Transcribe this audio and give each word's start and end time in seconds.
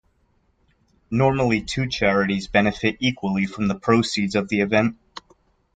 Normally 1.11 1.61
two 1.61 1.87
charities 1.87 2.47
benefit 2.47 2.97
equally 2.99 3.45
from 3.45 3.67
the 3.67 3.75
proceeds 3.75 4.33
of 4.33 4.49
the 4.49 4.59
event. 4.61 4.97